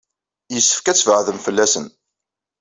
Yessefk 0.53 0.85
ad 0.87 0.97
tbeɛɛdem 0.97 1.39
fell-asen. 1.45 1.85